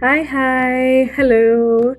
Hi, 0.00 0.22
hi, 0.22 1.10
hello. 1.14 1.94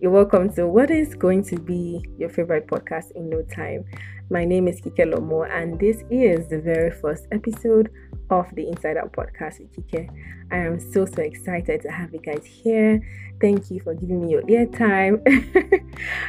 You're 0.00 0.12
welcome 0.12 0.54
to 0.54 0.68
what 0.68 0.88
is 0.92 1.16
going 1.16 1.42
to 1.46 1.58
be 1.58 2.00
your 2.16 2.28
favorite 2.28 2.68
podcast 2.68 3.10
in 3.16 3.28
no 3.28 3.42
time. 3.42 3.84
My 4.30 4.44
name 4.44 4.68
is 4.68 4.80
Kike 4.80 5.12
Lomo, 5.12 5.44
and 5.50 5.76
this 5.80 6.04
is 6.10 6.48
the 6.48 6.60
very 6.60 6.92
first 6.92 7.26
episode 7.32 7.90
of 8.30 8.46
the 8.54 8.68
Inside 8.68 8.98
Out 8.98 9.12
podcast 9.12 9.58
with 9.58 9.72
Kike. 9.72 10.08
I 10.52 10.58
am 10.58 10.78
so 10.78 11.06
so 11.06 11.22
excited 11.22 11.82
to 11.82 11.90
have 11.90 12.14
you 12.14 12.20
guys 12.20 12.46
here. 12.46 13.02
Thank 13.40 13.68
you 13.68 13.80
for 13.80 13.94
giving 13.94 14.22
me 14.24 14.30
your 14.30 14.48
ear 14.48 14.66
time. 14.66 15.20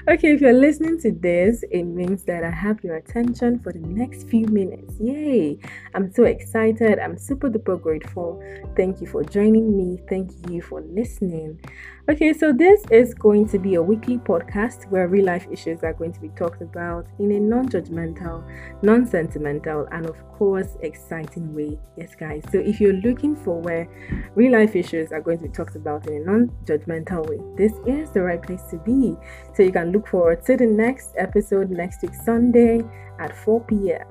okay, 0.07 0.33
if 0.33 0.41
you're 0.41 0.53
listening 0.53 0.99
to 1.01 1.11
this, 1.11 1.63
it 1.71 1.83
means 1.83 2.23
that 2.23 2.43
I 2.43 2.51
have 2.51 2.83
your 2.83 2.95
attention 2.95 3.59
for 3.59 3.71
the 3.73 3.79
next 3.79 4.27
few 4.27 4.45
minutes. 4.47 4.95
Yay! 4.99 5.59
I'm 5.93 6.11
so 6.11 6.23
excited. 6.23 6.99
I'm 6.99 7.17
super 7.17 7.49
duper 7.49 7.81
grateful. 7.81 8.41
Thank 8.75 9.01
you 9.01 9.07
for 9.07 9.23
joining 9.23 9.77
me. 9.77 9.99
Thank 10.09 10.31
you 10.49 10.61
for 10.61 10.81
listening. 10.81 11.59
Okay, 12.07 12.33
so 12.33 12.53
this 12.53 12.83
is 12.91 13.15
going 13.15 13.47
to 13.49 13.57
be 13.57 13.73
a 13.75 13.81
weekly 13.81 14.19
podcast 14.19 14.87
where 14.91 15.07
real 15.07 15.25
life 15.25 15.47
issues 15.51 15.81
are 15.81 15.93
going 15.93 16.13
to 16.13 16.19
be 16.19 16.29
talked 16.37 16.61
about 16.61 17.07
in 17.17 17.31
a 17.31 17.39
non 17.39 17.67
judgmental, 17.67 18.45
non 18.83 19.07
sentimental, 19.07 19.87
and 19.91 20.05
of 20.05 20.15
course, 20.29 20.77
exciting 20.81 21.55
way. 21.55 21.79
Yes, 21.97 22.13
guys. 22.13 22.43
So 22.51 22.59
if 22.59 22.79
you're 22.79 22.93
looking 22.93 23.35
for 23.35 23.59
where 23.59 23.89
real 24.35 24.51
life 24.51 24.75
issues 24.75 25.11
are 25.11 25.19
going 25.19 25.39
to 25.39 25.45
be 25.45 25.49
talked 25.49 25.75
about 25.75 26.05
in 26.05 26.21
a 26.21 26.25
non 26.25 26.49
judgmental 26.65 27.27
way, 27.27 27.39
this 27.57 27.73
is 27.87 28.11
the 28.11 28.21
right 28.21 28.41
place 28.41 28.61
to 28.69 28.77
be. 28.77 29.15
So 29.55 29.63
you 29.63 29.71
can 29.71 29.91
look 29.91 30.07
forward 30.07 30.43
to 30.45 30.57
the 30.57 30.65
next 30.65 31.13
episode 31.17 31.69
next 31.69 32.01
week, 32.01 32.13
Sunday 32.13 32.81
at 33.19 33.35
4 33.37 33.61
p.m. 33.61 34.05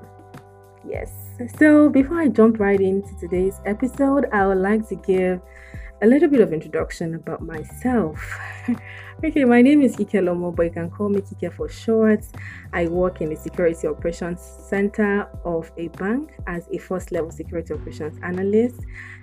Yes. 0.87 1.11
So 1.59 1.89
before 1.89 2.19
I 2.19 2.29
jump 2.29 2.59
right 2.59 2.79
into 2.79 3.15
today's 3.19 3.61
episode, 3.65 4.25
I 4.33 4.47
would 4.47 4.57
like 4.57 4.87
to 4.89 4.95
give 4.95 5.41
a 6.01 6.07
little 6.07 6.29
bit 6.29 6.41
of 6.41 6.51
introduction 6.51 7.15
about 7.15 7.41
myself. 7.41 8.19
okay, 9.23 9.43
my 9.45 9.61
name 9.61 9.81
is 9.81 9.95
Kike 9.95 10.21
Lomo, 10.21 10.53
but 10.55 10.63
you 10.63 10.71
can 10.71 10.89
call 10.89 11.09
me 11.09 11.21
Kike 11.21 11.53
for 11.53 11.69
short. 11.69 12.25
I 12.73 12.87
work 12.87 13.21
in 13.21 13.29
the 13.29 13.35
Security 13.35 13.87
Operations 13.87 14.41
Center 14.41 15.27
of 15.45 15.71
a 15.77 15.87
bank 15.89 16.31
as 16.47 16.67
a 16.71 16.77
first 16.79 17.11
level 17.11 17.31
security 17.31 17.73
operations 17.73 18.19
analyst. 18.23 18.81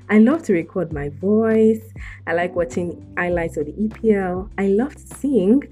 I 0.09 0.19
love 0.19 0.43
to 0.45 0.53
record 0.53 0.93
my 0.93 1.09
voice. 1.09 1.93
I 2.27 2.33
like 2.33 2.57
watching 2.57 3.15
highlights 3.17 3.57
of 3.57 3.67
the 3.67 3.73
EPL. 3.73 4.51
I 4.59 4.69
love 4.69 4.95
to 4.95 5.17
sing 5.17 5.63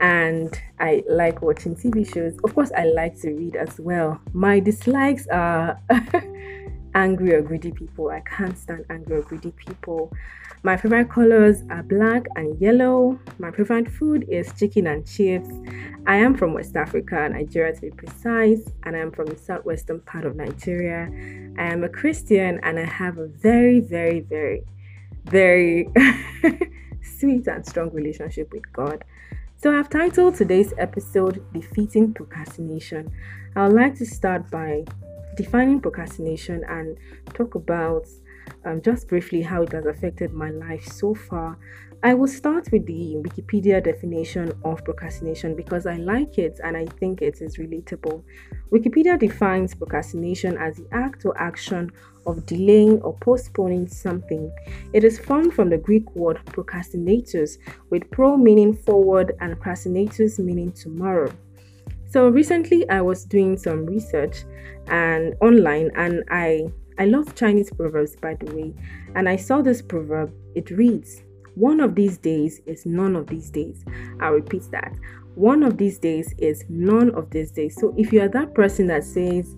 and 0.00 0.60
I 0.78 1.02
like 1.08 1.42
watching 1.42 1.74
TV 1.74 2.10
shows. 2.12 2.38
Of 2.44 2.54
course, 2.54 2.70
I 2.76 2.84
like 2.84 3.18
to 3.20 3.32
read 3.32 3.56
as 3.56 3.78
well. 3.80 4.20
My 4.32 4.60
dislikes 4.60 5.26
are 5.28 5.80
angry 6.94 7.34
or 7.34 7.42
greedy 7.42 7.72
people. 7.72 8.10
I 8.10 8.20
can't 8.20 8.56
stand 8.56 8.84
angry 8.90 9.16
or 9.16 9.22
greedy 9.22 9.52
people. 9.52 10.12
My 10.64 10.76
favorite 10.76 11.08
colors 11.08 11.62
are 11.70 11.82
black 11.84 12.26
and 12.34 12.60
yellow. 12.60 13.18
My 13.38 13.52
favorite 13.52 13.90
food 13.90 14.24
is 14.28 14.52
chicken 14.54 14.88
and 14.88 15.06
chips. 15.06 15.48
I 16.06 16.16
am 16.16 16.36
from 16.36 16.54
West 16.54 16.74
Africa, 16.74 17.28
Nigeria 17.28 17.74
to 17.74 17.80
be 17.80 17.90
precise, 17.90 18.64
and 18.84 18.96
I'm 18.96 19.12
from 19.12 19.26
the 19.26 19.36
southwestern 19.36 20.00
part 20.00 20.24
of 20.24 20.34
Nigeria. 20.34 21.08
I 21.58 21.64
am 21.72 21.84
a 21.84 21.88
Christian 21.88 22.58
and 22.62 22.78
I 22.78 22.84
have 22.84 23.18
a 23.18 23.28
very, 23.28 23.80
very, 23.80 24.20
very, 24.20 24.64
very 25.26 25.88
sweet 27.02 27.46
and 27.46 27.64
strong 27.64 27.90
relationship 27.92 28.52
with 28.52 28.72
God. 28.72 29.04
So 29.60 29.76
I've 29.76 29.90
titled 29.90 30.36
today's 30.36 30.72
episode 30.78 31.44
Defeating 31.52 32.14
Procrastination. 32.14 33.10
I 33.56 33.66
would 33.66 33.74
like 33.74 33.96
to 33.96 34.06
start 34.06 34.48
by 34.52 34.84
defining 35.36 35.80
procrastination 35.80 36.62
and 36.68 36.96
talk 37.34 37.56
about 37.56 38.06
um, 38.64 38.80
just 38.80 39.08
briefly 39.08 39.42
how 39.42 39.62
it 39.62 39.72
has 39.72 39.84
affected 39.84 40.32
my 40.32 40.50
life 40.50 40.84
so 40.86 41.12
far. 41.12 41.58
I 42.04 42.14
will 42.14 42.28
start 42.28 42.70
with 42.70 42.86
the 42.86 43.16
Wikipedia 43.16 43.82
definition 43.82 44.52
of 44.64 44.84
procrastination 44.84 45.56
because 45.56 45.86
I 45.86 45.96
like 45.96 46.38
it 46.38 46.60
and 46.62 46.76
I 46.76 46.86
think 47.00 47.20
it 47.20 47.42
is 47.42 47.56
relatable. 47.56 48.22
Wikipedia 48.70 49.18
defines 49.18 49.74
procrastination 49.74 50.56
as 50.56 50.76
the 50.76 50.86
act 50.92 51.24
or 51.24 51.36
action 51.36 51.90
of 52.28 52.46
delaying 52.46 53.00
or 53.02 53.14
postponing 53.20 53.88
something. 53.88 54.52
It 54.92 55.02
is 55.02 55.18
formed 55.18 55.54
from 55.54 55.70
the 55.70 55.78
Greek 55.78 56.14
word 56.14 56.38
procrastinators, 56.46 57.58
with 57.90 58.10
pro 58.10 58.36
meaning 58.36 58.76
forward 58.76 59.32
and 59.40 59.58
crastinators 59.58 60.38
meaning 60.38 60.72
tomorrow. 60.72 61.32
So 62.06 62.28
recently 62.28 62.88
I 62.88 63.00
was 63.00 63.24
doing 63.24 63.56
some 63.56 63.84
research 63.84 64.44
and 64.86 65.34
online 65.40 65.90
and 65.96 66.22
I 66.30 66.68
I 66.98 67.04
love 67.04 67.34
Chinese 67.34 67.70
proverbs 67.70 68.16
by 68.16 68.34
the 68.34 68.52
way 68.54 68.74
and 69.14 69.28
I 69.28 69.36
saw 69.36 69.62
this 69.62 69.82
proverb 69.82 70.32
it 70.54 70.70
reads 70.70 71.22
one 71.58 71.80
of 71.80 71.96
these 71.96 72.18
days 72.18 72.60
is 72.66 72.86
none 72.86 73.16
of 73.16 73.26
these 73.26 73.50
days. 73.50 73.84
i 74.20 74.28
repeat 74.28 74.62
that. 74.70 74.94
One 75.34 75.64
of 75.64 75.76
these 75.76 75.98
days 75.98 76.32
is 76.38 76.64
none 76.68 77.10
of 77.16 77.30
these 77.30 77.50
days. 77.50 77.74
So 77.80 77.92
if 77.96 78.12
you 78.12 78.20
are 78.20 78.28
that 78.28 78.54
person 78.54 78.86
that 78.86 79.02
says, 79.02 79.56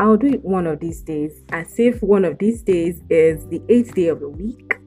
I'll 0.00 0.16
do 0.16 0.28
it 0.28 0.42
one 0.42 0.66
of 0.66 0.80
these 0.80 1.02
days, 1.02 1.42
as 1.50 1.78
if 1.78 2.02
one 2.02 2.24
of 2.24 2.38
these 2.38 2.62
days 2.62 3.02
is 3.10 3.46
the 3.48 3.60
eighth 3.68 3.94
day 3.94 4.08
of 4.08 4.20
the 4.20 4.30
week, 4.30 4.78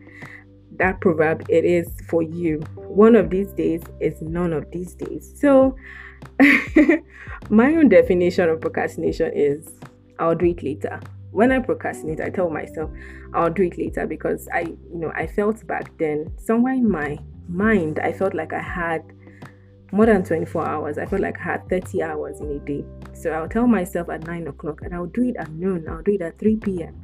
that 0.77 1.01
proverb 1.01 1.45
it 1.49 1.63
is 1.63 1.87
for 2.09 2.23
you. 2.23 2.61
One 2.75 3.15
of 3.15 3.29
these 3.29 3.53
days 3.53 3.83
is 3.99 4.19
none 4.23 4.53
of 4.53 4.71
these 4.71 4.95
days. 4.95 5.31
So 5.39 5.75
my 7.51 7.75
own 7.75 7.89
definition 7.89 8.49
of 8.49 8.61
procrastination 8.61 9.31
is 9.35 9.69
I'll 10.17 10.33
do 10.33 10.45
it 10.45 10.63
later. 10.63 10.99
When 11.29 11.51
I 11.51 11.59
procrastinate, 11.59 12.19
I 12.19 12.31
tell 12.31 12.49
myself 12.49 12.89
I'll 13.35 13.53
do 13.53 13.61
it 13.61 13.77
later 13.77 14.07
because 14.07 14.47
I, 14.51 14.61
you 14.61 14.97
know, 14.97 15.11
I 15.13 15.27
felt 15.27 15.65
back 15.67 15.95
then 15.99 16.31
somewhere 16.39 16.73
in 16.73 16.89
my 16.89 17.19
mind, 17.47 17.99
I 17.99 18.13
felt 18.13 18.33
like 18.33 18.51
I 18.51 18.61
had 18.63 19.03
more 19.93 20.05
than 20.05 20.23
24 20.23 20.67
hours. 20.67 20.97
I 20.97 21.05
felt 21.05 21.21
like 21.21 21.39
I 21.39 21.43
had 21.43 21.69
30 21.69 22.03
hours 22.03 22.41
in 22.41 22.51
a 22.51 22.59
day. 22.59 22.83
So 23.13 23.31
I'll 23.31 23.47
tell 23.47 23.67
myself 23.67 24.09
at 24.09 24.25
9 24.25 24.47
o'clock 24.47 24.81
and 24.81 24.93
I'll 24.93 25.05
do 25.05 25.23
it 25.23 25.35
at 25.37 25.51
noon, 25.51 25.87
I'll 25.87 26.01
do 26.01 26.13
it 26.13 26.21
at 26.21 26.39
3 26.39 26.57
p.m. 26.57 27.01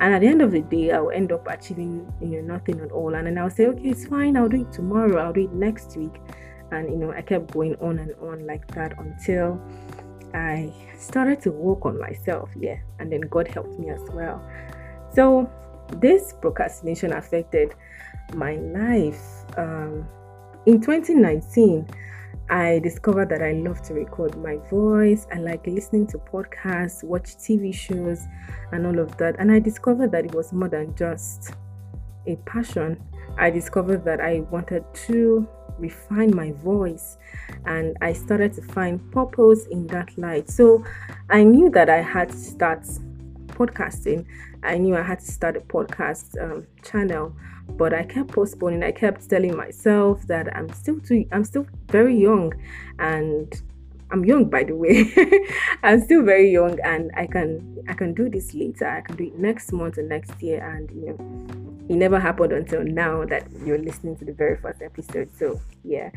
And 0.00 0.14
at 0.14 0.22
the 0.22 0.26
end 0.26 0.40
of 0.42 0.50
the 0.50 0.62
day, 0.62 0.90
I'll 0.90 1.10
end 1.10 1.30
up 1.30 1.46
achieving, 1.46 2.10
you 2.20 2.42
know, 2.42 2.54
nothing 2.54 2.80
at 2.80 2.90
all. 2.90 3.14
And 3.14 3.26
then 3.26 3.38
I'll 3.38 3.50
say, 3.50 3.66
okay, 3.66 3.90
it's 3.90 4.06
fine, 4.06 4.36
I'll 4.36 4.48
do 4.48 4.62
it 4.62 4.72
tomorrow, 4.72 5.22
I'll 5.22 5.32
do 5.32 5.42
it 5.42 5.52
next 5.52 5.96
week 5.96 6.14
and 6.72 6.88
you 6.88 6.96
know 6.96 7.12
i 7.12 7.22
kept 7.22 7.52
going 7.52 7.74
on 7.76 7.98
and 7.98 8.14
on 8.20 8.46
like 8.46 8.66
that 8.74 8.96
until 8.98 9.60
i 10.34 10.72
started 10.96 11.40
to 11.40 11.50
work 11.50 11.84
on 11.84 11.98
myself 11.98 12.50
yeah 12.58 12.78
and 12.98 13.10
then 13.10 13.20
god 13.22 13.48
helped 13.48 13.78
me 13.78 13.90
as 13.90 14.02
well 14.12 14.42
so 15.12 15.50
this 15.96 16.34
procrastination 16.40 17.12
affected 17.12 17.74
my 18.34 18.54
life 18.56 19.44
um, 19.56 20.06
in 20.66 20.80
2019 20.80 21.88
I 22.50 22.80
discovered 22.80 23.28
that 23.28 23.42
I 23.42 23.52
love 23.52 23.80
to 23.82 23.94
record 23.94 24.36
my 24.36 24.56
voice. 24.68 25.26
I 25.32 25.38
like 25.38 25.64
listening 25.68 26.08
to 26.08 26.18
podcasts, 26.18 27.04
watch 27.04 27.36
TV 27.36 27.72
shows, 27.72 28.26
and 28.72 28.86
all 28.86 28.98
of 28.98 29.16
that. 29.18 29.36
And 29.38 29.52
I 29.52 29.60
discovered 29.60 30.10
that 30.10 30.24
it 30.24 30.34
was 30.34 30.52
more 30.52 30.68
than 30.68 30.94
just 30.96 31.52
a 32.26 32.34
passion. 32.46 33.00
I 33.38 33.50
discovered 33.50 34.04
that 34.04 34.20
I 34.20 34.40
wanted 34.50 34.84
to 35.06 35.48
refine 35.78 36.34
my 36.34 36.50
voice 36.52 37.16
and 37.64 37.96
I 38.00 38.12
started 38.12 38.52
to 38.54 38.62
find 38.62 39.00
purpose 39.12 39.66
in 39.70 39.86
that 39.86 40.18
light. 40.18 40.50
So 40.50 40.84
I 41.30 41.44
knew 41.44 41.70
that 41.70 41.88
I 41.88 42.02
had 42.02 42.30
to 42.30 42.36
start 42.36 42.84
podcasting. 43.60 44.24
I 44.62 44.78
knew 44.78 44.96
I 44.96 45.02
had 45.02 45.20
to 45.20 45.30
start 45.30 45.56
a 45.56 45.60
podcast 45.60 46.40
um, 46.40 46.66
channel, 46.82 47.34
but 47.68 47.92
I 47.92 48.04
kept 48.04 48.28
postponing. 48.32 48.82
I 48.82 48.92
kept 48.92 49.28
telling 49.28 49.56
myself 49.56 50.26
that 50.28 50.54
I'm 50.56 50.72
still 50.72 50.98
too, 51.00 51.26
I'm 51.30 51.44
still 51.44 51.66
very 51.88 52.16
young, 52.16 52.54
and 52.98 53.62
I'm 54.10 54.24
young 54.24 54.48
by 54.48 54.64
the 54.64 54.74
way. 54.74 55.12
I'm 55.82 56.00
still 56.00 56.24
very 56.24 56.50
young, 56.50 56.78
and 56.80 57.10
I 57.16 57.26
can 57.26 57.78
I 57.88 57.94
can 57.94 58.14
do 58.14 58.30
this 58.30 58.54
later. 58.54 58.88
I 58.88 59.02
can 59.02 59.16
do 59.16 59.24
it 59.24 59.38
next 59.38 59.72
month 59.72 59.98
and 59.98 60.08
next 60.08 60.42
year, 60.42 60.58
and 60.64 60.90
you 60.90 61.16
know 61.18 61.69
it 61.90 61.96
never 61.96 62.20
happened 62.20 62.52
until 62.52 62.84
now 62.84 63.24
that 63.24 63.44
you're 63.66 63.76
listening 63.76 64.16
to 64.18 64.24
the 64.24 64.32
very 64.32 64.56
first 64.56 64.80
episode. 64.80 65.28
So 65.36 65.60
yeah. 65.82 66.10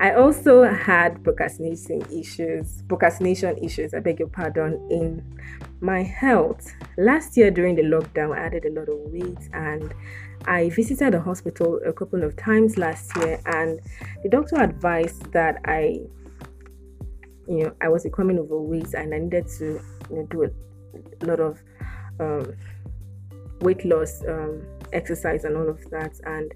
I 0.00 0.14
also 0.14 0.64
had 0.64 1.22
procrastination 1.22 2.02
issues, 2.12 2.82
procrastination 2.88 3.56
issues, 3.58 3.94
I 3.94 4.00
beg 4.00 4.18
your 4.18 4.26
pardon, 4.26 4.84
in 4.90 5.22
my 5.80 6.02
health. 6.02 6.74
Last 6.98 7.36
year 7.36 7.52
during 7.52 7.76
the 7.76 7.82
lockdown, 7.82 8.36
I 8.36 8.46
added 8.46 8.64
a 8.64 8.70
lot 8.70 8.88
of 8.88 8.98
weight 9.12 9.48
and 9.52 9.94
I 10.48 10.70
visited 10.70 11.12
the 11.12 11.20
hospital 11.20 11.78
a 11.86 11.92
couple 11.92 12.24
of 12.24 12.34
times 12.34 12.76
last 12.76 13.16
year 13.18 13.40
and 13.46 13.78
the 14.24 14.28
doctor 14.28 14.56
advised 14.56 15.32
that 15.32 15.60
I 15.66 16.00
you 17.46 17.64
know 17.64 17.72
I 17.80 17.88
was 17.88 18.02
becoming 18.02 18.40
overweight 18.40 18.92
and 18.94 19.14
I 19.14 19.18
needed 19.18 19.46
to 19.58 19.80
you 20.10 20.16
know, 20.16 20.26
do 20.30 20.42
a 20.42 21.26
lot 21.26 21.38
of 21.38 21.62
um, 22.18 22.56
weight 23.60 23.84
loss 23.84 24.24
um, 24.26 24.62
exercise 24.92 25.44
and 25.44 25.56
all 25.56 25.68
of 25.68 25.88
that. 25.90 26.18
And 26.24 26.52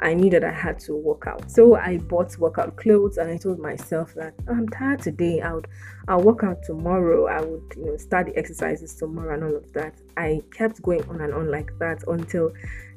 I 0.00 0.14
knew 0.14 0.30
that 0.30 0.44
I 0.44 0.52
had 0.52 0.78
to 0.80 0.94
work 0.94 1.26
out. 1.26 1.50
So 1.50 1.76
I 1.76 1.98
bought 1.98 2.38
workout 2.38 2.76
clothes 2.76 3.18
and 3.18 3.30
I 3.30 3.36
told 3.36 3.58
myself 3.58 4.14
that 4.14 4.34
oh, 4.48 4.52
I'm 4.52 4.68
tired 4.68 5.02
today. 5.02 5.40
I 5.40 5.52
would 5.54 5.68
I'll 6.08 6.22
work 6.22 6.42
out 6.42 6.62
tomorrow. 6.64 7.26
I 7.26 7.40
would, 7.40 7.74
you 7.76 7.86
know, 7.86 7.96
start 7.96 8.26
the 8.26 8.36
exercises 8.36 8.94
tomorrow 8.94 9.34
and 9.34 9.44
all 9.44 9.56
of 9.56 9.72
that. 9.74 9.94
I 10.16 10.40
kept 10.52 10.82
going 10.82 11.08
on 11.08 11.20
and 11.20 11.32
on 11.32 11.50
like 11.50 11.70
that 11.78 12.02
until 12.08 12.52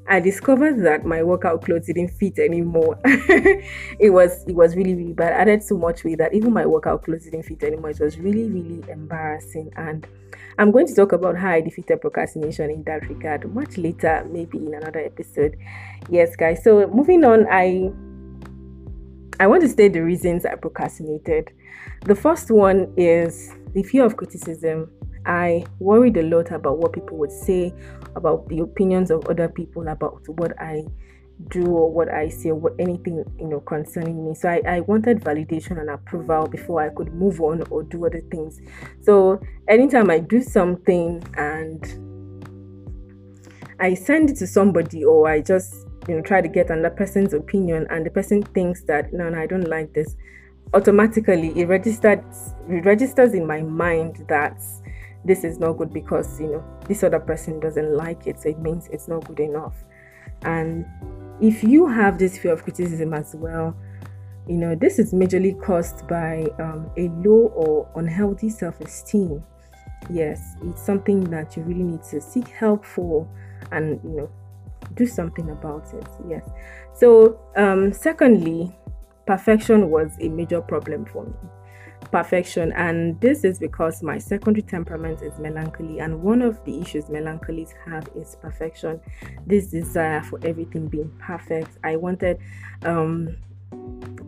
I 0.07 0.19
discovered 0.19 0.83
that 0.83 1.05
my 1.05 1.23
workout 1.23 1.63
clothes 1.63 1.85
didn't 1.87 2.09
fit 2.09 2.37
anymore. 2.37 2.99
it 3.05 4.11
was 4.11 4.43
it 4.47 4.55
was 4.55 4.75
really 4.75 4.95
really 4.95 5.13
bad. 5.13 5.33
I 5.33 5.37
added 5.37 5.63
so 5.63 5.77
much 5.77 6.03
weight 6.03 6.17
that 6.17 6.33
even 6.33 6.51
my 6.51 6.65
workout 6.65 7.03
clothes 7.03 7.23
didn't 7.23 7.43
fit 7.43 7.63
anymore. 7.63 7.91
It 7.91 7.99
was 7.99 8.17
really 8.19 8.49
really 8.49 8.83
embarrassing 8.89 9.71
and 9.77 10.05
I'm 10.57 10.71
going 10.71 10.87
to 10.87 10.95
talk 10.95 11.13
about 11.13 11.37
how 11.37 11.51
I 11.51 11.61
defeated 11.61 12.01
procrastination 12.01 12.69
in 12.69 12.83
that 12.83 13.07
regard 13.07 13.51
much 13.53 13.77
later, 13.77 14.27
maybe 14.29 14.57
in 14.57 14.73
another 14.73 14.99
episode. 14.99 15.55
Yes, 16.09 16.35
guys. 16.35 16.63
So 16.63 16.87
moving 16.87 17.23
on, 17.23 17.47
I 17.49 17.91
I 19.39 19.47
want 19.47 19.61
to 19.63 19.69
state 19.69 19.93
the 19.93 20.01
reasons 20.01 20.45
I 20.45 20.55
procrastinated. 20.55 21.51
The 22.05 22.15
first 22.15 22.51
one 22.51 22.93
is 22.97 23.51
the 23.73 23.83
fear 23.83 24.05
of 24.05 24.17
criticism. 24.17 24.91
I 25.25 25.65
worried 25.79 26.17
a 26.17 26.23
lot 26.23 26.51
about 26.51 26.77
what 26.77 26.93
people 26.93 27.17
would 27.17 27.31
say, 27.31 27.73
about 28.15 28.47
the 28.49 28.59
opinions 28.59 29.11
of 29.11 29.25
other 29.27 29.47
people, 29.47 29.87
about 29.87 30.27
what 30.27 30.59
I 30.59 30.83
do 31.49 31.65
or 31.65 31.91
what 31.91 32.09
I 32.09 32.29
say 32.29 32.49
or 32.49 32.55
what 32.55 32.73
anything 32.79 33.23
you 33.39 33.47
know 33.47 33.59
concerning 33.61 34.25
me. 34.25 34.35
So 34.35 34.49
I, 34.49 34.61
I 34.67 34.79
wanted 34.81 35.21
validation 35.21 35.79
and 35.79 35.89
approval 35.89 36.47
before 36.47 36.81
I 36.81 36.89
could 36.89 37.13
move 37.13 37.41
on 37.41 37.63
or 37.69 37.83
do 37.83 38.05
other 38.05 38.21
things. 38.31 38.61
So 39.01 39.41
anytime 39.67 40.09
I 40.09 40.19
do 40.19 40.41
something 40.41 41.23
and 41.37 41.83
I 43.79 43.93
send 43.93 44.29
it 44.29 44.37
to 44.37 44.47
somebody 44.47 45.03
or 45.03 45.27
I 45.27 45.41
just 45.41 45.75
you 46.07 46.15
know 46.15 46.21
try 46.21 46.41
to 46.41 46.47
get 46.47 46.69
another 46.69 46.95
person's 46.95 47.33
opinion 47.33 47.87
and 47.89 48.05
the 48.05 48.11
person 48.11 48.43
thinks 48.43 48.83
that 48.83 49.11
no, 49.13 49.29
no 49.29 49.39
I 49.39 49.47
don't 49.47 49.67
like 49.67 49.93
this, 49.93 50.15
automatically 50.73 51.59
it 51.59 51.67
registers 51.67 52.53
it 52.69 52.85
registers 52.85 53.33
in 53.33 53.45
my 53.45 53.61
mind 53.61 54.25
that 54.29 54.61
this 55.25 55.43
is 55.43 55.59
not 55.59 55.73
good 55.73 55.93
because 55.93 56.39
you 56.39 56.47
know 56.47 56.63
this 56.87 57.03
other 57.03 57.19
person 57.19 57.59
doesn't 57.59 57.95
like 57.95 58.27
it 58.27 58.39
so 58.39 58.49
it 58.49 58.59
means 58.59 58.87
it's 58.91 59.07
not 59.07 59.25
good 59.25 59.39
enough 59.39 59.83
and 60.43 60.85
if 61.41 61.63
you 61.63 61.87
have 61.87 62.17
this 62.17 62.37
fear 62.37 62.53
of 62.53 62.63
criticism 62.63 63.13
as 63.13 63.35
well, 63.35 63.75
you 64.47 64.57
know, 64.57 64.75
this 64.75 64.99
is 64.99 65.13
majorly 65.13 65.59
caused 65.61 66.07
by 66.07 66.43
um, 66.59 66.89
a 66.97 67.09
low 67.27 67.51
or 67.55 67.89
unhealthy 67.95 68.49
self 68.49 68.79
esteem. 68.81 69.43
Yes, 70.09 70.55
it's 70.63 70.81
something 70.81 71.23
that 71.29 71.55
you 71.55 71.63
really 71.63 71.83
need 71.83 72.03
to 72.03 72.19
seek 72.19 72.47
help 72.49 72.83
for 72.85 73.27
and, 73.71 73.99
you 74.03 74.09
know, 74.09 74.29
do 74.95 75.07
something 75.07 75.49
about 75.49 75.93
it. 75.93 76.07
Yes. 76.27 76.49
So, 76.93 77.39
um, 77.55 77.93
secondly, 77.93 78.77
perfection 79.25 79.89
was 79.89 80.11
a 80.19 80.27
major 80.27 80.61
problem 80.61 81.05
for 81.05 81.25
me 81.25 81.33
perfection 82.13 82.71
and 82.73 83.19
this 83.21 83.43
is 83.43 83.57
because 83.57 84.03
my 84.03 84.19
secondary 84.19 84.61
temperament 84.61 85.23
is 85.23 85.39
melancholy 85.39 85.99
and 85.99 86.21
one 86.21 86.43
of 86.43 86.63
the 86.63 86.79
issues 86.79 87.05
melancholies 87.05 87.73
have 87.87 88.07
is 88.15 88.37
perfection. 88.39 89.01
This 89.47 89.65
desire 89.71 90.21
for 90.21 90.39
everything 90.43 90.87
being 90.89 91.11
perfect. 91.17 91.79
I 91.83 91.95
wanted 91.95 92.37
um 92.83 93.35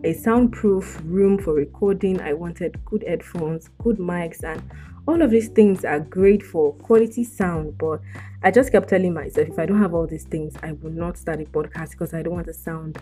a 0.02 0.12
soundproof 0.14 1.00
room 1.04 1.38
for 1.38 1.54
recording. 1.54 2.20
I 2.20 2.32
wanted 2.32 2.84
good 2.84 3.04
headphones 3.06 3.70
good 3.84 3.98
mics 3.98 4.42
and 4.42 4.60
all 5.06 5.22
of 5.22 5.30
these 5.30 5.48
things 5.48 5.84
are 5.84 6.00
great 6.00 6.42
for 6.42 6.74
quality 6.74 7.22
sound 7.22 7.78
but 7.78 8.00
i 8.42 8.50
just 8.50 8.72
kept 8.72 8.88
telling 8.88 9.14
myself 9.14 9.46
if 9.46 9.56
i 9.56 9.64
don't 9.64 9.80
have 9.80 9.94
all 9.94 10.04
these 10.04 10.24
things 10.24 10.52
i 10.64 10.72
will 10.72 10.90
not 10.90 11.16
start 11.16 11.40
a 11.40 11.44
podcast 11.44 11.92
because 11.92 12.12
i 12.12 12.22
don't 12.22 12.34
want 12.34 12.46
to 12.46 12.52
sound 12.52 12.98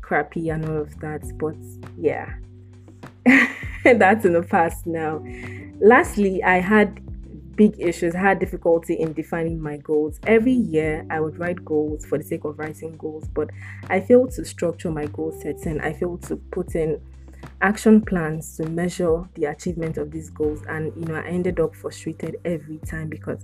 crappy 0.00 0.48
and 0.48 0.64
all 0.64 0.78
of 0.78 0.98
that 0.98 1.22
but 1.38 1.54
yeah 1.96 2.34
that's 3.98 4.24
in 4.24 4.32
the 4.32 4.42
past 4.42 4.86
now. 4.86 5.22
Lastly, 5.80 6.42
I 6.42 6.58
had 6.58 7.00
big 7.56 7.78
issues, 7.78 8.14
I 8.14 8.20
had 8.20 8.38
difficulty 8.38 8.94
in 8.94 9.12
defining 9.12 9.60
my 9.60 9.76
goals. 9.76 10.18
Every 10.26 10.52
year, 10.52 11.06
I 11.10 11.20
would 11.20 11.38
write 11.38 11.64
goals 11.64 12.04
for 12.06 12.16
the 12.18 12.24
sake 12.24 12.44
of 12.44 12.58
writing 12.58 12.96
goals, 12.96 13.28
but 13.34 13.50
I 13.88 14.00
failed 14.00 14.32
to 14.32 14.44
structure 14.44 14.90
my 14.90 15.06
goal 15.06 15.38
setting. 15.40 15.80
I 15.80 15.92
failed 15.92 16.22
to 16.24 16.36
put 16.36 16.74
in 16.74 17.00
action 17.60 18.00
plans 18.00 18.56
to 18.56 18.66
measure 18.68 19.28
the 19.34 19.44
achievement 19.44 19.98
of 19.98 20.10
these 20.10 20.30
goals 20.30 20.62
and 20.68 20.92
you 20.96 21.04
know 21.04 21.14
i 21.14 21.22
ended 21.26 21.60
up 21.60 21.74
frustrated 21.74 22.36
every 22.44 22.78
time 22.78 23.08
because 23.08 23.40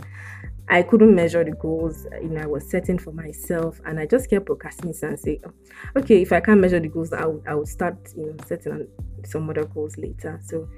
i 0.69 0.83
couldn't 0.83 1.15
measure 1.15 1.45
the 1.45 1.53
goals 1.53 2.07
you 2.23 2.29
know 2.29 2.43
i 2.43 2.47
was 2.47 2.69
setting 2.69 2.99
for 2.99 3.13
myself 3.13 3.81
and 3.87 3.99
i 3.99 4.07
just 4.07 4.29
kept 4.31 4.47
procrastinating 4.47 5.09
and 5.09 5.19
say 5.19 5.41
oh, 5.45 5.53
okay 5.97 6.23
if 6.23 6.33
i 6.33 6.41
can't 6.41 6.61
measure 6.61 6.81
the 6.81 6.89
goals 6.89 7.13
i 7.13 7.25
would, 7.25 7.43
I 7.47 7.55
would 7.55 7.69
start 7.69 7.97
you 8.17 8.27
know 8.27 8.37
setting 8.47 8.87
some 9.25 9.49
other 9.51 9.65
goals 9.65 9.97
later 9.97 10.41
so 10.45 10.69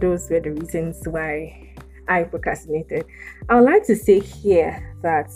those 0.00 0.30
were 0.30 0.40
the 0.40 0.52
reasons 0.52 1.06
why 1.06 1.74
i 2.08 2.22
procrastinated 2.22 3.04
i 3.48 3.54
would 3.56 3.70
like 3.70 3.84
to 3.86 3.96
say 3.96 4.20
here 4.20 4.94
that 5.02 5.30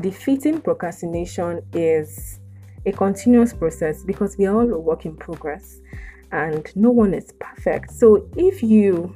defeating 0.00 0.60
procrastination 0.60 1.62
is 1.72 2.40
a 2.86 2.92
continuous 2.92 3.52
process 3.52 4.02
because 4.04 4.36
we 4.36 4.46
are 4.46 4.56
all 4.56 4.72
a 4.72 4.78
work 4.78 5.06
in 5.06 5.16
progress 5.16 5.80
and 6.32 6.70
no 6.74 6.90
one 6.90 7.14
is 7.14 7.32
perfect. 7.38 7.92
So 7.92 8.28
if 8.36 8.62
you 8.62 9.14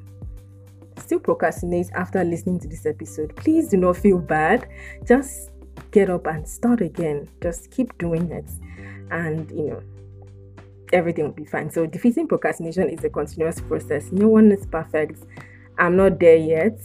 still 1.09 1.19
procrastinate 1.19 1.91
after 1.95 2.23
listening 2.23 2.61
to 2.61 2.69
this 2.69 2.85
episode, 2.85 3.35
please 3.35 3.69
do 3.69 3.79
not 3.79 3.97
feel 3.97 4.19
bad. 4.19 4.69
Just 5.07 5.51
get 5.91 6.11
up 6.11 6.27
and 6.27 6.47
start 6.47 6.83
again. 6.83 7.27
Just 7.43 7.71
keep 7.71 7.97
doing 7.97 8.31
it, 8.31 8.45
and 9.11 9.51
you 9.51 9.71
know, 9.71 9.83
everything 10.93 11.25
will 11.25 11.33
be 11.33 11.47
fine. 11.47 11.71
So, 11.71 11.87
defeating 11.87 12.29
procrastination 12.29 12.91
is 12.91 13.03
a 13.05 13.09
continuous 13.09 13.59
process. 13.59 14.13
No 14.13 14.29
one 14.29 14.53
is 14.53 14.67
perfect. 14.67 15.25
I'm 15.79 15.97
not 15.97 16.21
there 16.21 16.37
yet. 16.37 16.79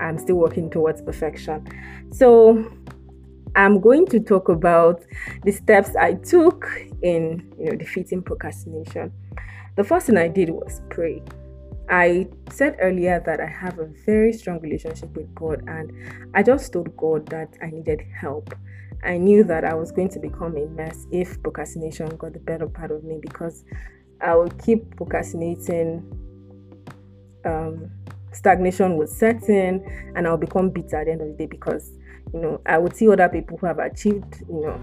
I'm 0.00 0.18
still 0.18 0.36
working 0.36 0.70
towards 0.70 1.00
perfection. 1.00 1.64
So, 2.10 2.68
I'm 3.54 3.80
going 3.80 4.06
to 4.06 4.18
talk 4.18 4.48
about 4.48 5.04
the 5.44 5.52
steps 5.52 5.94
I 5.94 6.14
took 6.14 6.68
in 7.02 7.48
you 7.60 7.70
know 7.70 7.76
defeating 7.76 8.22
procrastination. 8.22 9.12
The 9.76 9.84
first 9.84 10.06
thing 10.06 10.16
I 10.16 10.26
did 10.26 10.50
was 10.50 10.82
pray. 10.90 11.22
I 11.90 12.28
said 12.50 12.76
earlier 12.80 13.22
that 13.24 13.40
I 13.40 13.46
have 13.46 13.78
a 13.78 13.86
very 14.04 14.32
strong 14.32 14.60
relationship 14.60 15.14
with 15.16 15.34
God, 15.34 15.62
and 15.66 15.90
I 16.34 16.42
just 16.42 16.72
told 16.72 16.94
God 16.96 17.26
that 17.28 17.56
I 17.62 17.70
needed 17.70 18.02
help. 18.20 18.54
I 19.02 19.16
knew 19.16 19.44
that 19.44 19.64
I 19.64 19.74
was 19.74 19.92
going 19.92 20.08
to 20.10 20.18
become 20.18 20.56
a 20.56 20.66
mess 20.66 21.06
if 21.10 21.42
procrastination 21.42 22.08
got 22.16 22.32
the 22.32 22.40
better 22.40 22.66
part 22.66 22.90
of 22.90 23.04
me 23.04 23.18
because 23.20 23.64
I 24.20 24.34
would 24.34 24.62
keep 24.62 24.96
procrastinating. 24.96 26.02
Um, 27.44 27.90
stagnation 28.32 28.96
would 28.96 29.08
set 29.08 29.48
in, 29.48 29.82
and 30.14 30.26
I'll 30.26 30.36
become 30.36 30.70
bitter 30.70 30.96
at 30.96 31.06
the 31.06 31.12
end 31.12 31.22
of 31.22 31.28
the 31.28 31.34
day 31.34 31.46
because 31.46 31.92
you 32.34 32.40
know 32.40 32.60
I 32.66 32.76
would 32.76 32.94
see 32.94 33.08
other 33.08 33.28
people 33.28 33.56
who 33.56 33.66
have 33.66 33.78
achieved 33.78 34.42
you 34.48 34.60
know 34.60 34.80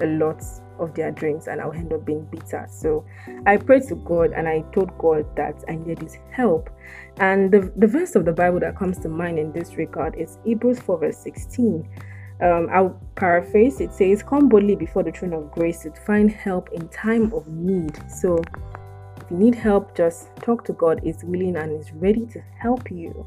a 0.00 0.06
lot 0.06 0.42
of 0.78 0.94
their 0.94 1.10
dreams 1.10 1.48
and 1.48 1.60
I'll 1.60 1.72
end 1.72 1.92
up 1.92 2.04
being 2.04 2.24
bitter. 2.26 2.66
So 2.70 3.04
I 3.46 3.56
prayed 3.56 3.84
to 3.88 3.94
God 3.96 4.32
and 4.32 4.48
I 4.48 4.62
told 4.72 4.96
God 4.98 5.24
that 5.36 5.64
I 5.68 5.76
needed 5.76 6.00
his 6.00 6.16
help. 6.30 6.70
And 7.18 7.52
the, 7.52 7.72
the 7.76 7.86
verse 7.86 8.14
of 8.14 8.24
the 8.24 8.32
Bible 8.32 8.60
that 8.60 8.76
comes 8.76 8.98
to 8.98 9.08
mind 9.08 9.38
in 9.38 9.52
this 9.52 9.76
regard 9.76 10.14
is 10.16 10.38
Hebrews 10.44 10.80
4, 10.80 10.98
verse 10.98 11.18
16. 11.18 11.88
Um, 12.40 12.68
I'll 12.70 13.00
paraphrase 13.16 13.80
it 13.80 13.92
says, 13.92 14.22
Come 14.22 14.48
boldly 14.48 14.76
before 14.76 15.02
the 15.02 15.10
throne 15.10 15.32
of 15.32 15.50
grace 15.50 15.80
to 15.80 15.90
find 16.06 16.30
help 16.30 16.70
in 16.72 16.88
time 16.88 17.32
of 17.32 17.48
need. 17.48 17.98
So 18.08 18.38
if 19.16 19.30
you 19.30 19.36
need 19.36 19.54
help, 19.56 19.96
just 19.96 20.34
talk 20.36 20.64
to 20.66 20.72
God, 20.72 21.00
is 21.04 21.24
willing 21.24 21.56
and 21.56 21.72
is 21.72 21.92
ready 21.92 22.26
to 22.26 22.40
help 22.60 22.90
you. 22.90 23.26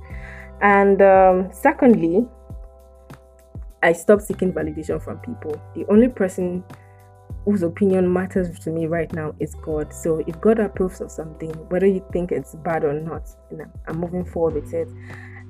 And 0.61 1.01
um, 1.01 1.49
secondly, 1.51 2.25
I 3.83 3.93
stopped 3.93 4.21
seeking 4.23 4.53
validation 4.53 5.01
from 5.03 5.17
people. 5.19 5.59
The 5.75 5.85
only 5.87 6.07
person 6.07 6.63
whose 7.45 7.63
opinion 7.63 8.11
matters 8.11 8.59
to 8.59 8.69
me 8.69 8.85
right 8.85 9.11
now 9.13 9.33
is 9.39 9.55
God. 9.55 9.93
So 9.93 10.23
if 10.27 10.39
God 10.41 10.59
approves 10.59 11.01
of 11.01 11.11
something, 11.11 11.51
whether 11.69 11.87
you 11.87 12.05
think 12.11 12.31
it's 12.31 12.55
bad 12.55 12.83
or 12.83 12.93
not, 12.93 13.29
you 13.49 13.57
know, 13.57 13.71
I'm 13.87 13.97
moving 13.97 14.25
forward 14.25 14.55
with 14.63 14.73
it. 14.73 14.87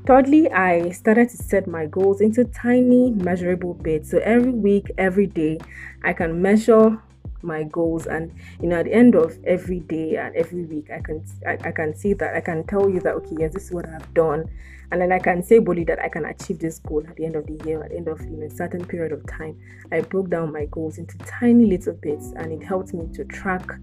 Thirdly, 0.07 0.51
I 0.51 0.89
started 0.91 1.29
to 1.29 1.37
set 1.37 1.67
my 1.67 1.85
goals 1.85 2.21
into 2.21 2.45
tiny, 2.45 3.11
measurable 3.11 3.75
bits. 3.75 4.09
So 4.09 4.17
every 4.19 4.51
week, 4.51 4.91
every 4.97 5.27
day, 5.27 5.59
I 6.03 6.13
can 6.13 6.41
measure 6.41 6.99
my 7.43 7.63
goals 7.63 8.05
and 8.05 8.31
you 8.61 8.67
know 8.67 8.77
at 8.77 8.85
the 8.85 8.93
end 8.93 9.15
of 9.15 9.37
every 9.45 9.79
day 9.81 10.15
and 10.17 10.35
every 10.35 10.63
week 10.63 10.89
i 10.91 10.99
can 10.99 11.23
I, 11.45 11.57
I, 11.63 11.71
can 11.71 11.95
see 11.95 12.13
that 12.13 12.35
i 12.35 12.41
can 12.41 12.65
tell 12.65 12.89
you 12.89 12.99
that 13.01 13.13
okay 13.15 13.35
yes 13.39 13.53
this 13.53 13.65
is 13.65 13.71
what 13.71 13.87
i've 13.87 14.13
done. 14.13 14.49
And 14.91 14.99
then 14.99 15.11
i 15.13 15.19
can 15.19 15.41
say 15.41 15.59
boldly 15.59 15.85
that 15.85 15.99
i 15.99 16.09
can 16.09 16.25
achieve 16.25 16.59
this 16.59 16.79
goal 16.79 17.03
at 17.07 17.15
the 17.15 17.25
end 17.25 17.35
of 17.35 17.47
the 17.47 17.63
year 17.65 17.81
at 17.83 17.91
the 17.91 17.97
end 17.97 18.07
of 18.07 18.21
you 18.21 18.37
know 18.37 18.47
a 18.47 18.49
certain 18.49 18.85
period 18.85 19.11
of 19.11 19.25
time. 19.25 19.57
I 19.91 20.01
broke 20.01 20.29
down 20.29 20.51
my 20.51 20.65
goals 20.65 20.97
into 20.97 21.17
tiny 21.19 21.65
little 21.65 21.93
bits 21.93 22.33
and 22.35 22.51
it 22.51 22.63
helped 22.63 22.93
me 22.93 23.07
to 23.13 23.23
track 23.25 23.79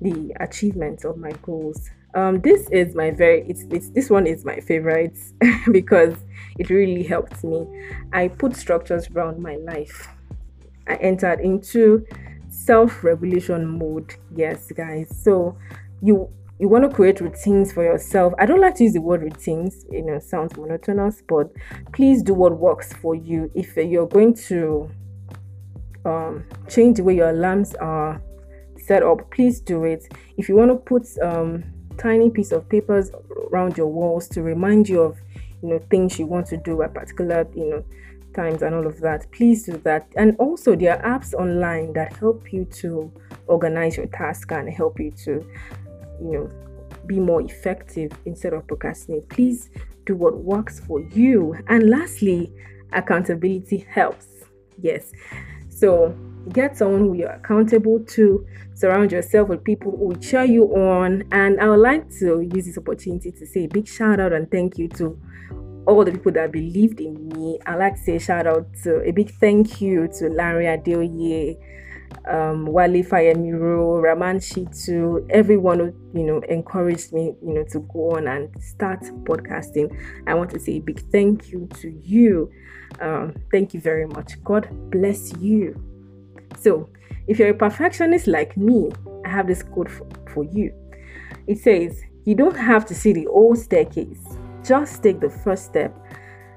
the 0.00 0.32
achievements 0.40 1.04
of 1.04 1.16
my 1.16 1.32
goals. 1.42 1.90
Um 2.14 2.40
this 2.40 2.68
is 2.70 2.94
my 2.94 3.10
very 3.10 3.42
it's, 3.48 3.64
it's 3.70 3.90
this 3.90 4.10
one 4.10 4.26
is 4.26 4.44
my 4.44 4.60
favorite 4.60 5.18
because 5.72 6.14
it 6.58 6.70
really 6.70 7.02
helped 7.02 7.42
me. 7.42 7.66
I 8.12 8.28
put 8.28 8.56
structures 8.56 9.08
around 9.10 9.42
my 9.42 9.56
life. 9.56 10.08
I 10.86 10.96
entered 10.96 11.40
into 11.40 12.04
self-regulation 12.52 13.66
mode. 13.66 14.14
Yes, 14.34 14.70
guys. 14.72 15.08
So 15.22 15.56
you 16.00 16.28
you 16.58 16.68
want 16.68 16.88
to 16.88 16.94
create 16.94 17.20
routines 17.20 17.72
for 17.72 17.82
yourself. 17.82 18.34
I 18.38 18.46
don't 18.46 18.60
like 18.60 18.76
to 18.76 18.84
use 18.84 18.92
the 18.92 19.00
word 19.00 19.22
routines, 19.22 19.84
you 19.90 20.02
know, 20.02 20.20
sounds 20.20 20.56
monotonous, 20.56 21.20
but 21.26 21.50
please 21.92 22.22
do 22.22 22.34
what 22.34 22.56
works 22.56 22.92
for 22.92 23.16
you. 23.16 23.50
If 23.54 23.76
you're 23.76 24.06
going 24.06 24.34
to 24.34 24.88
um, 26.04 26.44
change 26.68 26.98
the 26.98 27.02
way 27.02 27.16
your 27.16 27.30
alarms 27.30 27.74
are 27.76 28.22
set 28.78 29.02
up, 29.02 29.28
please 29.32 29.60
do 29.60 29.82
it. 29.84 30.06
If 30.36 30.48
you 30.48 30.54
want 30.54 30.70
to 30.70 30.76
put 30.76 31.08
um, 31.20 31.64
tiny 31.98 32.30
piece 32.30 32.52
of 32.52 32.68
papers 32.68 33.10
around 33.50 33.76
your 33.76 33.88
walls 33.88 34.28
to 34.28 34.42
remind 34.42 34.88
you 34.88 35.00
of, 35.00 35.18
you 35.62 35.70
know, 35.70 35.80
things 35.90 36.16
you 36.16 36.26
want 36.26 36.46
to 36.48 36.58
do 36.58 36.82
at 36.82 36.94
particular, 36.94 37.44
you 37.56 37.70
know, 37.70 37.84
times 38.34 38.62
and 38.62 38.74
all 38.74 38.86
of 38.86 39.00
that, 39.00 39.30
please 39.32 39.64
do 39.64 39.76
that. 39.84 40.06
And 40.16 40.36
also, 40.38 40.74
there 40.74 41.02
are 41.02 41.18
apps 41.18 41.34
online 41.34 41.92
that 41.94 42.16
help 42.16 42.52
you 42.52 42.64
to 42.80 43.12
organize 43.46 43.96
your 43.96 44.06
task 44.06 44.52
and 44.52 44.68
help 44.68 44.98
you 44.98 45.10
to, 45.24 45.46
you 46.20 46.32
know, 46.32 46.50
be 47.06 47.18
more 47.18 47.42
effective 47.42 48.12
instead 48.24 48.52
of 48.52 48.66
procrastinating. 48.66 49.26
Please 49.28 49.70
do 50.06 50.14
what 50.14 50.38
works 50.38 50.80
for 50.80 51.00
you. 51.00 51.56
And 51.68 51.90
lastly, 51.90 52.52
accountability 52.92 53.86
helps. 53.90 54.26
Yes. 54.80 55.12
So 55.68 56.16
get 56.50 56.76
someone 56.76 57.00
who 57.00 57.14
you're 57.14 57.30
accountable 57.30 58.00
to, 58.00 58.46
surround 58.74 59.12
yourself 59.12 59.48
with 59.48 59.62
people 59.62 59.92
who 59.92 60.08
will 60.08 60.16
cheer 60.16 60.44
you 60.44 60.64
on. 60.74 61.24
And 61.32 61.60
I 61.60 61.68
would 61.68 61.80
like 61.80 62.10
to 62.18 62.40
use 62.40 62.66
this 62.66 62.78
opportunity 62.78 63.30
to 63.32 63.46
say 63.46 63.64
a 63.64 63.68
big 63.68 63.86
shout 63.86 64.20
out 64.20 64.32
and 64.32 64.50
thank 64.50 64.78
you 64.78 64.88
to 64.88 65.18
all 65.86 66.04
the 66.04 66.12
people 66.12 66.32
that 66.32 66.52
believed 66.52 67.00
in 67.00 67.28
me. 67.28 67.58
I'd 67.66 67.76
like 67.76 67.94
to 67.96 68.00
say 68.00 68.18
shout 68.18 68.46
out 68.46 68.66
to 68.84 69.02
a 69.02 69.10
big 69.10 69.30
thank 69.34 69.80
you 69.80 70.08
to 70.18 70.28
Larry 70.28 70.66
Adeoye, 70.66 71.58
um, 72.28 72.66
Wale 72.66 73.02
Fayemiro, 73.02 74.02
Raman 74.02 74.38
Shitu, 74.38 75.26
everyone 75.30 75.78
who 75.78 76.18
you 76.18 76.24
know 76.24 76.40
encouraged 76.48 77.12
me, 77.12 77.34
you 77.44 77.54
know, 77.54 77.64
to 77.64 77.80
go 77.92 78.16
on 78.16 78.28
and 78.28 78.50
start 78.62 79.00
podcasting. 79.24 79.94
I 80.26 80.34
want 80.34 80.50
to 80.50 80.60
say 80.60 80.72
a 80.72 80.80
big 80.80 81.00
thank 81.10 81.50
you 81.50 81.68
to 81.80 81.90
you. 81.90 82.50
Um, 83.00 83.34
thank 83.50 83.74
you 83.74 83.80
very 83.80 84.06
much. 84.06 84.42
God 84.44 84.68
bless 84.90 85.32
you. 85.38 85.80
So, 86.58 86.88
if 87.26 87.38
you're 87.38 87.50
a 87.50 87.54
perfectionist 87.54 88.26
like 88.26 88.56
me, 88.56 88.90
I 89.24 89.28
have 89.28 89.46
this 89.46 89.62
code 89.62 89.90
for, 89.90 90.06
for 90.32 90.44
you. 90.44 90.72
It 91.46 91.58
says, 91.58 92.00
You 92.24 92.34
don't 92.34 92.56
have 92.56 92.86
to 92.86 92.94
see 92.94 93.12
the 93.12 93.24
whole 93.24 93.56
staircase, 93.56 94.22
just 94.72 95.02
take 95.02 95.20
the 95.20 95.28
first 95.28 95.66
step. 95.66 95.94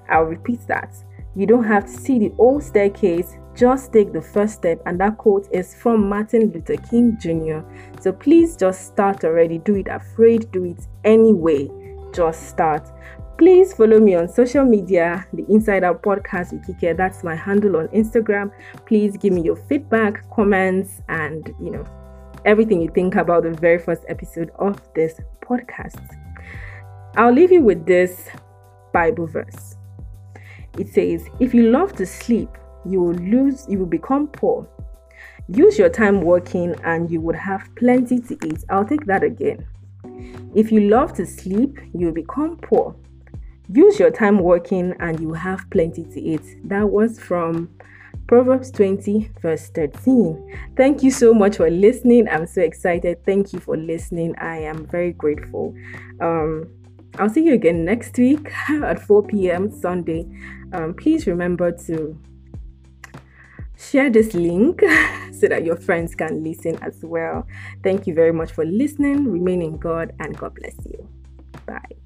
I'll 0.08 0.24
repeat 0.24 0.66
that. 0.68 0.96
You 1.36 1.46
don't 1.46 1.66
have 1.66 1.84
to 1.84 1.92
see 1.92 2.18
the 2.18 2.30
whole 2.38 2.62
staircase, 2.62 3.36
just 3.54 3.92
take 3.92 4.14
the 4.14 4.22
first 4.22 4.54
step. 4.54 4.82
And 4.86 4.98
that 5.02 5.18
quote 5.18 5.50
is 5.52 5.76
from 5.76 6.08
Martin 6.08 6.50
Luther 6.54 6.78
King 6.78 7.18
Jr. 7.20 7.60
So 8.00 8.14
please 8.14 8.56
just 8.56 8.88
start 8.88 9.26
already. 9.26 9.58
Do 9.58 9.76
it 9.76 9.90
afraid, 9.90 10.50
do 10.54 10.64
it 10.64 10.88
anyway. 11.04 11.68
Just 12.14 12.48
start. 12.48 12.90
Please 13.38 13.74
follow 13.74 14.00
me 14.00 14.16
on 14.16 14.30
social 14.30 14.64
media, 14.64 15.28
the 15.34 15.44
Inside 15.50 15.84
Out 15.84 16.02
Podcast 16.02 16.54
with 16.54 16.66
Kike. 16.66 16.96
That's 16.96 17.22
my 17.22 17.36
handle 17.36 17.76
on 17.76 17.90
Instagram. 17.90 18.50
Please 18.86 19.18
give 19.18 19.34
me 19.34 19.42
your 19.42 19.58
feedback, 19.58 20.24
comments, 20.32 21.02
and 21.10 21.54
you 21.60 21.70
know 21.70 21.84
everything 22.46 22.82
you 22.82 22.90
think 22.96 23.16
about 23.16 23.44
the 23.44 23.52
very 23.52 23.78
first 23.78 24.04
episode 24.08 24.52
of 24.58 24.80
this 24.94 25.20
podcast. 25.42 26.00
I'll 27.18 27.32
leave 27.34 27.52
you 27.52 27.62
with 27.62 27.86
this 27.86 28.30
Bible 28.94 29.28
verse. 29.28 29.78
It 30.78 30.90
says, 30.90 31.26
If 31.40 31.54
you 31.54 31.72
love 31.72 31.94
to 31.94 32.06
sleep, 32.06 32.50
you 32.86 33.02
will 33.02 33.16
lose, 33.16 33.66
you 33.70 33.80
will 33.80 33.86
become 33.86 34.28
poor. 34.28 34.68
Use 35.48 35.78
your 35.78 35.90
time 35.90 36.22
working 36.22 36.76
and 36.84 37.10
you 37.10 37.22
would 37.22 37.36
have 37.36 37.70
plenty 37.76 38.20
to 38.20 38.38
eat. 38.46 38.64
I'll 38.70 38.86
take 38.86 39.06
that 39.06 39.24
again. 39.24 39.66
If 40.56 40.72
you 40.72 40.82
love 40.90 41.14
to 41.14 41.26
sleep, 41.26 41.80
you 41.94 42.08
will 42.08 42.14
become 42.14 42.58
poor. 42.58 42.96
Use 43.72 44.00
your 44.00 44.12
time 44.12 44.40
working 44.40 44.94
and 45.00 45.20
you 45.20 45.34
have 45.34 45.70
plenty 45.70 46.04
to 46.04 46.22
eat. 46.22 46.58
That 46.68 46.90
was 46.90 47.20
from 47.20 47.70
Proverbs 48.28 48.72
20, 48.72 49.32
verse 49.42 49.70
13. 49.70 50.74
Thank 50.76 51.04
you 51.04 51.12
so 51.12 51.34
much 51.34 51.58
for 51.58 51.70
listening. 51.70 52.28
I'm 52.28 52.48
so 52.48 52.62
excited. 52.62 53.24
Thank 53.26 53.54
you 53.54 53.60
for 53.60 53.78
listening. 53.78 54.36
I 54.38 54.58
am 54.58 54.86
very 54.88 55.14
grateful. 55.14 55.76
Um, 56.20 56.70
I'll 57.18 57.30
see 57.30 57.44
you 57.44 57.54
again 57.54 57.86
next 57.86 58.18
week 58.18 58.52
at 58.70 59.02
4 59.02 59.24
p.m. 59.24 59.72
Sunday. 59.72 60.28
Um, 60.74 60.94
please 60.94 61.28
remember 61.28 61.72
to 61.72 62.20
share 63.78 64.10
this 64.10 64.34
link 64.34 64.82
so 65.32 65.48
that 65.48 65.64
your 65.64 65.76
friends 65.76 66.16
can 66.16 66.44
listen 66.44 66.78
as 66.82 67.04
well. 67.04 67.48
Thank 67.84 68.08
you 68.08 68.14
very 68.14 68.34
much 68.34 68.52
for 68.52 68.66
listening. 68.66 69.32
Remain 69.32 69.62
in 69.62 69.78
God 69.78 70.14
and 70.20 70.38
God 70.38 70.56
bless 70.56 70.76
you. 70.86 71.08
Bye. 71.66 72.05